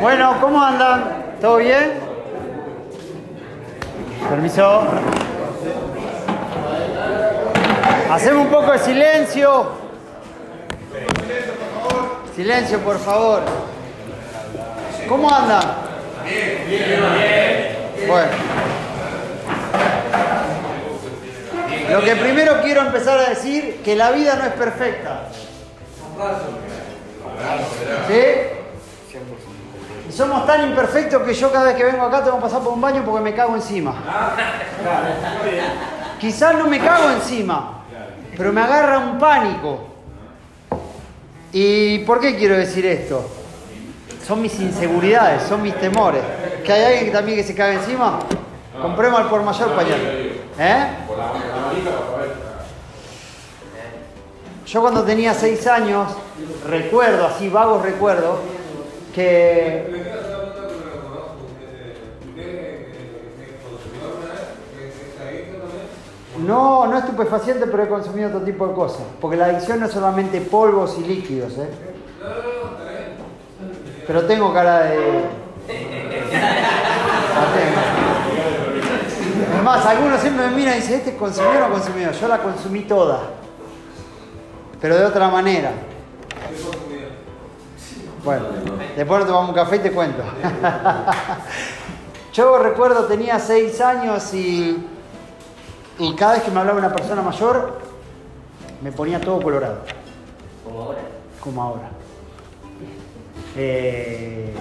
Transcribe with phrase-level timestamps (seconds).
[0.00, 1.36] Bueno, ¿cómo andan?
[1.40, 1.92] ¿Todo bien?
[4.28, 4.82] Permiso.
[8.10, 9.70] Hacemos un poco de silencio.
[12.34, 13.42] Silencio, por favor.
[15.08, 15.62] ¿Cómo andan?
[18.06, 18.30] Bueno.
[21.90, 25.28] Lo que primero quiero empezar a decir, que la vida no es perfecta.
[28.08, 28.57] ¿Sí?
[30.08, 32.72] Y somos tan imperfectos que yo cada vez que vengo acá tengo que pasar por
[32.72, 33.94] un baño porque me cago encima.
[36.18, 37.82] Quizás no me cago encima,
[38.36, 39.86] pero me agarra un pánico.
[41.52, 43.28] ¿Y por qué quiero decir esto?
[44.26, 46.22] Son mis inseguridades, son mis temores.
[46.64, 48.18] ¿Que hay alguien también que se caga encima?
[48.80, 50.00] Compremos al por mayor pañal.
[50.58, 50.86] ¿Eh?
[54.66, 56.08] Yo cuando tenía seis años,
[56.68, 58.38] recuerdo, así vagos recuerdos,
[59.18, 59.98] que
[66.46, 69.02] No, no estupefaciente, pero he consumido otro tipo de cosas.
[69.20, 71.68] Porque la adicción no es solamente polvos y líquidos, ¿eh?
[74.06, 75.24] Pero tengo cara de.
[79.56, 82.12] Es más, algunos siempre me miran y dicen, ¿este es consumido o no consumido?
[82.12, 83.20] Yo la consumí toda.
[84.80, 85.72] Pero de otra manera.
[88.24, 88.44] Bueno,
[88.98, 90.22] después nos tomamos un café y te cuento.
[92.32, 94.84] Yo recuerdo, tenía seis años y
[95.98, 97.80] y cada vez que me hablaba una persona mayor,
[98.80, 99.80] me ponía todo colorado.
[100.64, 101.00] Como ahora.
[101.40, 101.88] Como ahora.
[103.56, 104.54] Eh,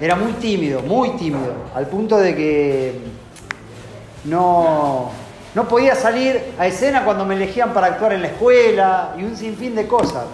[0.00, 3.00] era muy tímido, muy tímido, al punto de que
[4.24, 5.10] no,
[5.54, 9.36] no podía salir a escena cuando me elegían para actuar en la escuela y un
[9.36, 10.24] sinfín de cosas.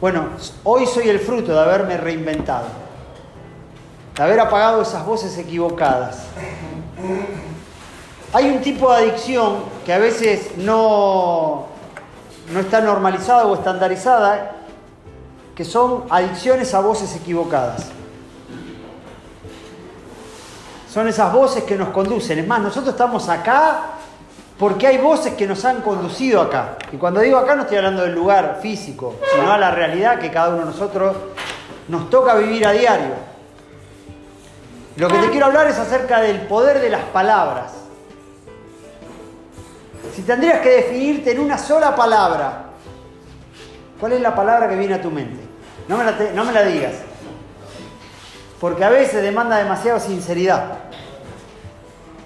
[0.00, 0.30] Bueno,
[0.64, 2.68] hoy soy el fruto de haberme reinventado,
[4.16, 6.22] de haber apagado esas voces equivocadas.
[8.32, 11.66] Hay un tipo de adicción que a veces no,
[12.50, 14.52] no está normalizada o estandarizada,
[15.54, 17.88] que son adicciones a voces equivocadas.
[20.90, 22.38] Son esas voces que nos conducen.
[22.38, 23.99] Es más, nosotros estamos acá
[24.60, 26.76] porque hay voces que nos han conducido acá.
[26.92, 30.30] Y cuando digo acá no estoy hablando del lugar físico, sino a la realidad que
[30.30, 31.16] cada uno de nosotros
[31.88, 33.14] nos toca vivir a diario.
[34.96, 37.72] Lo que te quiero hablar es acerca del poder de las palabras.
[40.14, 42.64] Si tendrías que definirte en una sola palabra,
[43.98, 45.42] ¿cuál es la palabra que viene a tu mente?
[45.88, 46.96] No me la, no me la digas.
[48.60, 50.89] Porque a veces demanda demasiada sinceridad.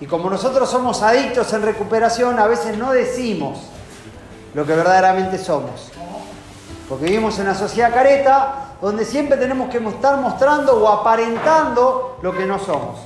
[0.04, 3.58] Y como nosotros somos adictos en recuperación, a veces no decimos
[4.52, 5.90] lo que verdaderamente somos.
[6.90, 12.36] Porque vivimos en una sociedad careta donde siempre tenemos que estar mostrando o aparentando lo
[12.36, 13.00] que no somos.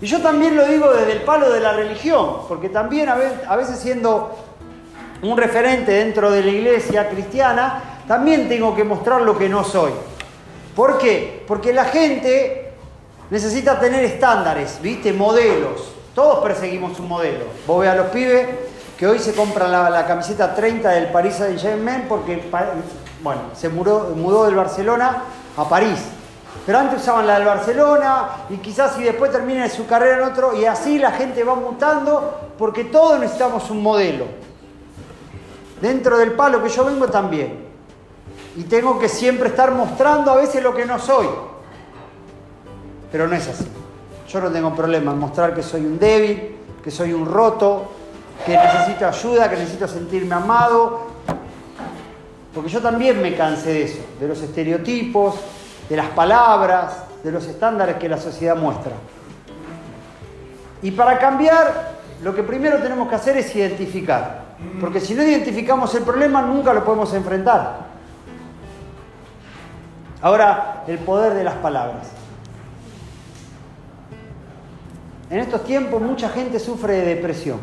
[0.00, 3.78] Y yo también lo digo desde el palo de la religión, porque también a veces
[3.78, 4.34] siendo
[5.20, 9.92] un referente dentro de la iglesia cristiana, también tengo que mostrar lo que no soy.
[10.74, 11.44] ¿Por qué?
[11.46, 12.72] Porque la gente
[13.28, 15.12] necesita tener estándares, ¿viste?
[15.12, 15.90] Modelos.
[16.14, 17.46] Todos perseguimos un modelo.
[17.66, 18.48] Vos ve a los pibes
[18.96, 22.48] que hoy se compran la, camiseta 30 del Paris Saint-Germain porque,
[23.20, 25.24] bueno, se mudó, del Barcelona
[25.56, 25.98] a París.
[26.64, 30.56] Pero antes usaban la del Barcelona y quizás si después termina su carrera en otro
[30.56, 34.26] y así la gente va mutando porque todos necesitamos un modelo.
[35.80, 37.64] Dentro del palo que yo vengo también.
[38.56, 41.26] Y tengo que siempre estar mostrando a veces lo que no soy.
[43.10, 43.66] Pero no es así.
[44.34, 47.92] Yo no tengo problema en mostrar que soy un débil, que soy un roto,
[48.44, 51.02] que necesito ayuda, que necesito sentirme amado.
[52.52, 55.36] Porque yo también me cansé de eso, de los estereotipos,
[55.88, 58.94] de las palabras, de los estándares que la sociedad muestra.
[60.82, 61.92] Y para cambiar,
[62.24, 64.46] lo que primero tenemos que hacer es identificar.
[64.80, 67.84] Porque si no identificamos el problema, nunca lo podemos enfrentar.
[70.20, 72.23] Ahora, el poder de las palabras.
[75.30, 77.58] En estos tiempos mucha gente sufre de depresión.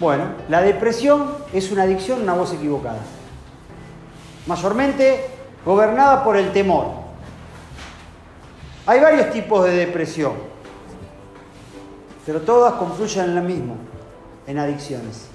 [0.00, 3.00] Bueno, la depresión es una adicción, una voz equivocada.
[4.46, 5.28] Mayormente
[5.64, 6.86] gobernada por el temor.
[8.86, 10.32] Hay varios tipos de depresión,
[12.24, 13.76] pero todas confluyen en lo mismo,
[14.46, 15.28] en adicciones.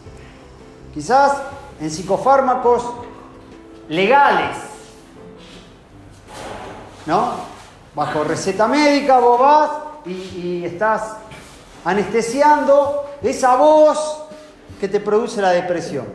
[0.93, 1.37] Quizás
[1.79, 2.91] en psicofármacos
[3.87, 4.57] legales,
[7.05, 7.33] ¿no?
[7.93, 9.69] Bajo receta médica vos vas
[10.05, 11.17] y, estás
[11.83, 14.23] anestesiando esa voz
[14.79, 16.05] que te produce la depresión.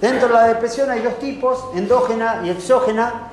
[0.00, 3.30] Dentro de la depresión hay dos tipos, endógena y exógena.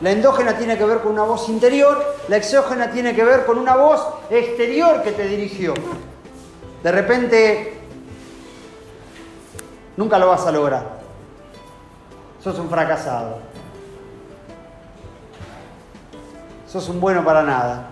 [0.00, 3.58] La endógena tiene que ver con una voz interior, la exógena tiene que ver con
[3.58, 5.74] una voz exterior que te dirigió.
[6.82, 7.78] De repente,
[9.96, 11.02] nunca lo vas a lograr.
[12.42, 13.38] Sos un fracasado.
[16.66, 17.91] Sos un bueno para nada.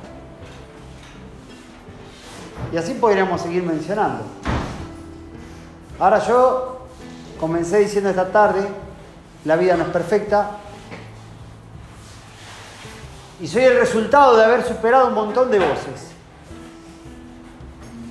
[2.72, 4.24] Y así podríamos seguir mencionando.
[5.98, 6.86] Ahora yo
[7.38, 8.66] comencé diciendo esta tarde,
[9.44, 10.58] la vida no es perfecta,
[13.40, 16.10] y soy el resultado de haber superado un montón de voces.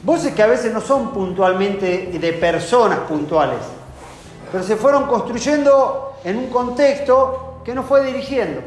[0.04, 3.60] Voces que a veces no son puntualmente de personas puntuales,
[4.52, 8.62] pero se fueron construyendo en un contexto que nos fue dirigiendo.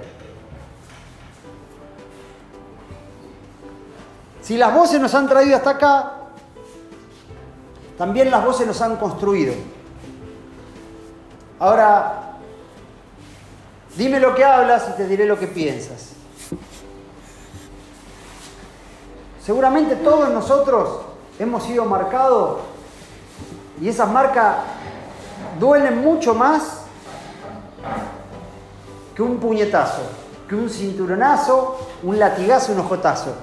[4.42, 6.12] Si las voces nos han traído hasta acá,
[7.96, 9.54] también las voces nos han construido.
[11.60, 12.38] Ahora,
[13.96, 16.10] dime lo que hablas y te diré lo que piensas.
[19.44, 21.02] Seguramente todos nosotros
[21.38, 22.58] hemos sido marcados
[23.80, 24.56] y esas marcas
[25.60, 26.82] duelen mucho más
[29.14, 30.02] que un puñetazo,
[30.48, 33.34] que un cinturonazo, un latigazo, un ojotazo.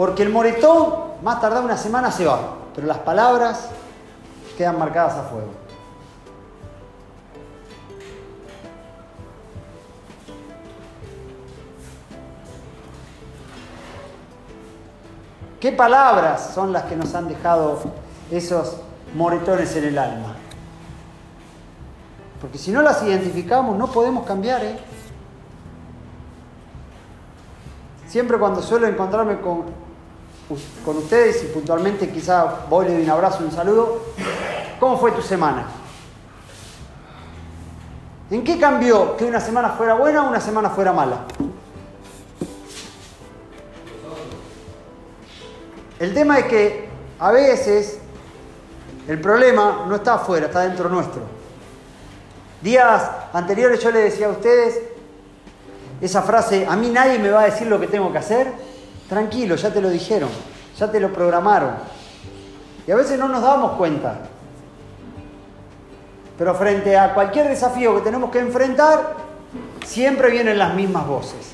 [0.00, 2.40] Porque el moretón, más tardar una semana, se va,
[2.74, 3.68] pero las palabras
[4.56, 5.50] quedan marcadas a fuego.
[15.60, 17.80] ¿Qué palabras son las que nos han dejado
[18.30, 18.78] esos
[19.14, 20.34] moretones en el alma?
[22.40, 24.64] Porque si no las identificamos no podemos cambiar.
[24.64, 24.78] ¿eh?
[28.08, 29.89] Siempre cuando suelo encontrarme con,
[30.84, 34.02] con ustedes y puntualmente quizá voy le doy un abrazo, un saludo,
[34.78, 35.66] ¿cómo fue tu semana?
[38.30, 41.24] ¿En qué cambió que una semana fuera buena o una semana fuera mala?
[45.98, 46.88] El tema es que
[47.18, 47.98] a veces
[49.06, 51.22] el problema no está afuera, está dentro nuestro.
[52.62, 54.80] Días anteriores yo le decía a ustedes
[56.00, 58.69] esa frase, a mí nadie me va a decir lo que tengo que hacer.
[59.10, 60.28] Tranquilo, ya te lo dijeron,
[60.78, 61.72] ya te lo programaron.
[62.86, 64.18] Y a veces no nos damos cuenta.
[66.38, 69.16] Pero frente a cualquier desafío que tenemos que enfrentar,
[69.84, 71.50] siempre vienen las mismas voces.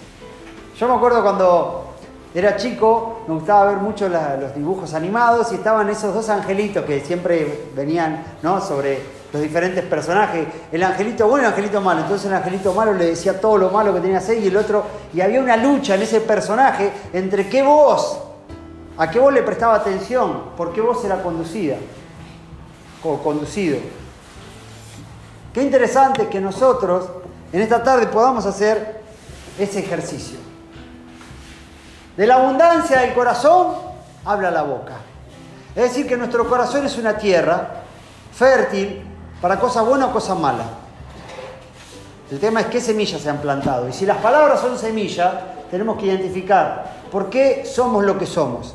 [0.79, 1.95] Yo me acuerdo cuando
[2.35, 7.01] era chico, me gustaba ver mucho los dibujos animados y estaban esos dos angelitos que
[7.01, 8.61] siempre venían ¿no?
[8.61, 9.01] sobre
[9.37, 10.47] los diferentes personajes.
[10.73, 12.01] El angelito bueno el angelito malo.
[12.01, 14.57] Entonces el angelito malo le decía todo lo malo que tenía que hacer y el
[14.57, 14.85] otro.
[15.13, 18.19] Y había una lucha en ese personaje entre qué voz,
[18.97, 21.77] a qué voz le prestaba atención, por qué voz era conducida
[23.05, 23.79] o conducido.
[25.53, 27.07] Qué interesante que nosotros
[27.53, 29.01] en esta tarde podamos hacer
[29.59, 30.39] ese ejercicio.
[32.17, 33.75] De la abundancia del corazón
[34.25, 34.95] habla la boca.
[35.75, 37.83] Es decir, que nuestro corazón es una tierra
[38.33, 40.67] fértil para cosas buenas o cosas malas.
[42.31, 43.89] El tema es qué semillas se han plantado.
[43.89, 45.33] Y si las palabras son semillas,
[45.71, 48.75] tenemos que identificar por qué somos lo que somos.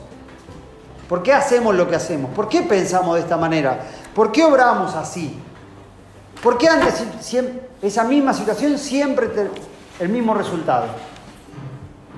[1.10, 2.31] ¿Por qué hacemos lo que hacemos?
[2.31, 3.81] ¿Por qué pensamos de esta manera?
[4.16, 5.38] ¿Por qué obramos así?
[6.42, 7.04] ¿Por qué antes
[7.82, 9.30] esa misma situación siempre
[10.00, 10.86] el mismo resultado?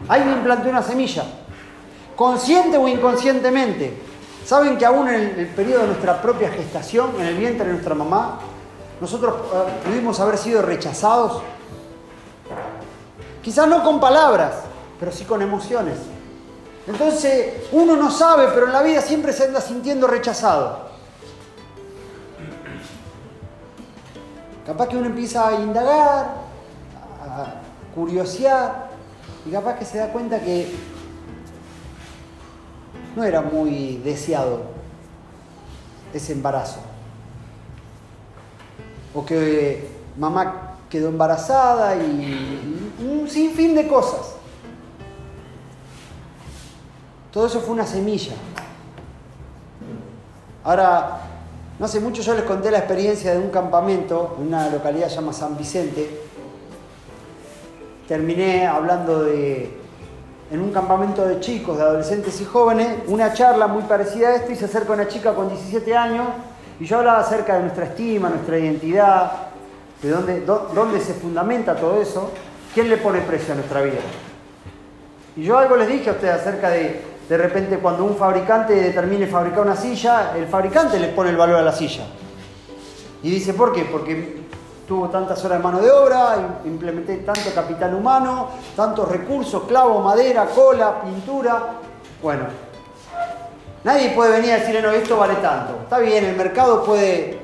[0.07, 1.23] Alguien plantó una semilla,
[2.15, 4.12] consciente o inconscientemente.
[4.45, 7.95] ¿Saben que aún en el periodo de nuestra propia gestación, en el vientre de nuestra
[7.95, 8.39] mamá,
[8.99, 11.41] nosotros eh, pudimos haber sido rechazados?
[13.41, 14.53] Quizás no con palabras,
[14.99, 15.95] pero sí con emociones.
[16.87, 20.91] Entonces uno no sabe, pero en la vida siempre se anda sintiendo rechazado.
[24.65, 26.35] Capaz que uno empieza a indagar,
[27.21, 27.53] a
[27.95, 28.89] curiosear,
[29.45, 30.73] y capaz que se da cuenta que
[33.15, 34.61] no era muy deseado
[36.13, 36.79] ese embarazo.
[39.13, 44.35] O que mamá quedó embarazada y un sinfín de cosas.
[47.31, 48.33] Todo eso fue una semilla.
[50.63, 51.19] Ahora,
[51.79, 55.33] no hace mucho yo les conté la experiencia de un campamento en una localidad llamada
[55.33, 56.21] San Vicente,
[58.07, 59.82] terminé hablando de,
[60.53, 64.51] en un campamento de chicos, de adolescentes y jóvenes, una charla muy parecida a esto
[64.51, 66.27] y se acerca una chica con 17 años
[66.79, 69.31] y yo hablaba acerca de nuestra estima, nuestra identidad,
[70.03, 70.11] de
[70.45, 72.29] dónde, se fundamenta todo eso,
[72.71, 73.97] quién le pone precio a nuestra vida.
[75.35, 79.25] Y yo algo les dije a ustedes acerca de, de repente, cuando un fabricante determine
[79.25, 82.03] fabricar una silla, el fabricante le pone el valor a la silla.
[83.23, 83.85] Y dice, ¿por qué?
[83.85, 84.43] Porque
[84.87, 90.45] tuvo tantas horas de mano de obra, implementé tanto capital humano, tantos recursos, clavo, madera,
[90.45, 91.59] cola, pintura.
[92.21, 92.45] Bueno,
[93.83, 95.79] nadie puede venir a decirle, no, esto vale tanto.
[95.83, 97.39] Está bien, el mercado puede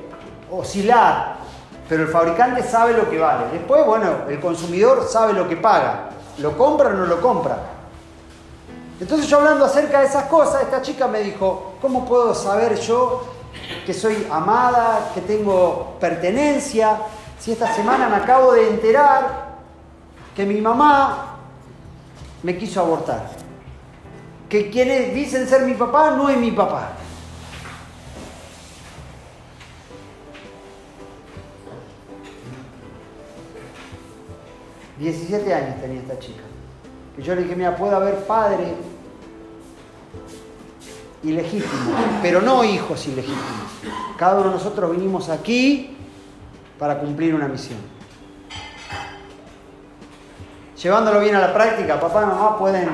[0.50, 1.36] oscilar,
[1.88, 3.46] pero el fabricante sabe lo que vale.
[3.52, 6.10] Después, bueno, el consumidor sabe lo que paga.
[6.38, 7.58] ¿Lo compra o no lo compra?
[9.00, 13.22] Entonces yo hablando acerca de esas cosas, esta chica me dijo, ¿cómo puedo saber yo
[13.84, 16.98] que soy amada, que tengo pertenencia?
[17.40, 19.56] Si esta semana me acabo de enterar
[20.36, 21.38] que mi mamá
[22.42, 23.30] me quiso abortar.
[24.46, 26.92] Que quienes dicen ser mi papá no es mi papá.
[34.98, 36.42] Diecisiete años tenía esta chica.
[37.16, 38.74] Que yo le dije, mira, puede haber padre
[41.22, 43.40] ilegítimo, pero no hijos ilegítimos.
[44.18, 45.96] Cada uno de nosotros vinimos aquí
[46.80, 47.78] para cumplir una misión.
[50.82, 52.88] Llevándolo bien a la práctica, papá y mamá pueden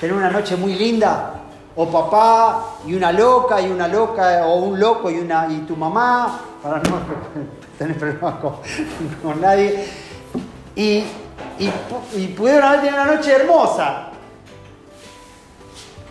[0.00, 1.34] tener una noche muy linda,
[1.76, 5.76] o papá y una loca y una loca, o un loco y, una, y tu
[5.76, 6.98] mamá, para no
[7.78, 8.36] tener problemas
[9.22, 9.86] con, nadie,
[10.74, 11.04] y,
[11.58, 14.08] y pudieron haber tenido una noche hermosa.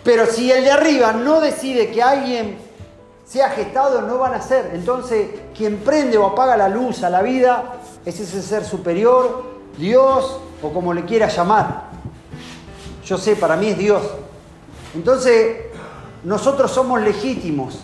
[0.04, 2.65] Pero si el de arriba no decide que alguien
[3.26, 4.70] sea gestado, no van a ser.
[4.72, 9.44] Entonces, quien prende o apaga la luz a la vida es ese ser superior,
[9.76, 11.90] Dios o como le quiera llamar.
[13.04, 14.02] Yo sé, para mí es Dios.
[14.94, 15.66] Entonces,
[16.24, 17.80] nosotros somos legítimos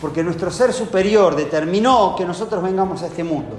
[0.00, 3.56] porque nuestro ser superior determinó que nosotros vengamos a este mundo.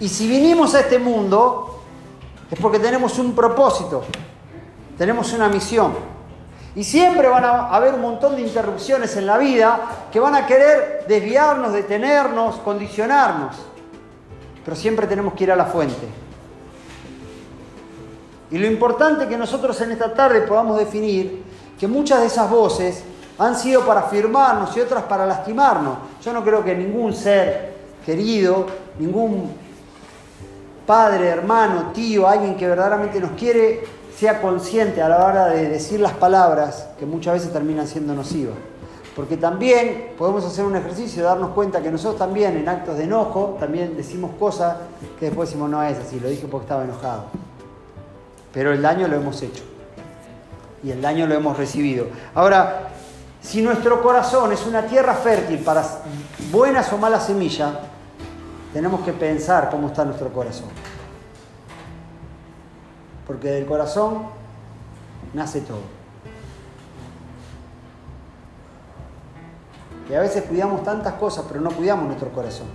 [0.00, 1.80] Y si vinimos a este mundo
[2.50, 4.04] es porque tenemos un propósito,
[4.96, 6.17] tenemos una misión.
[6.78, 9.80] Y siempre van a haber un montón de interrupciones en la vida
[10.12, 13.56] que van a querer desviarnos, detenernos, condicionarnos.
[14.64, 16.06] Pero siempre tenemos que ir a la fuente.
[18.52, 21.42] Y lo importante que nosotros en esta tarde podamos definir
[21.76, 23.02] que muchas de esas voces
[23.40, 25.98] han sido para afirmarnos y otras para lastimarnos.
[26.22, 27.74] Yo no creo que ningún ser
[28.06, 28.66] querido,
[29.00, 29.52] ningún
[30.86, 36.00] padre, hermano, tío, alguien que verdaderamente nos quiere, sea consciente a la hora de decir
[36.00, 38.56] las palabras que muchas veces terminan siendo nocivas.
[39.14, 43.56] Porque también podemos hacer un ejercicio darnos cuenta que nosotros también en actos de enojo
[43.60, 44.76] también decimos cosas
[45.20, 47.26] que después decimos no es así, lo dije porque estaba enojado.
[48.52, 49.62] Pero el daño lo hemos hecho.
[50.82, 52.06] Y el daño lo hemos recibido.
[52.34, 52.88] Ahora,
[53.40, 55.84] si nuestro corazón es una tierra fértil para
[56.50, 57.70] buenas o malas semillas,
[58.72, 60.68] tenemos que pensar cómo está nuestro corazón
[63.28, 64.22] porque del corazón
[65.34, 65.82] nace todo.
[70.08, 72.66] Y a veces cuidamos tantas cosas, pero no cuidamos nuestro corazón.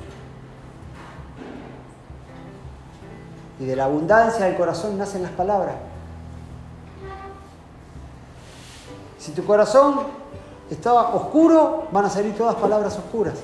[3.60, 5.76] Y de la abundancia del corazón nacen las palabras.
[9.18, 10.02] Si tu corazón
[10.70, 13.40] está oscuro, van a salir todas palabras oscuras.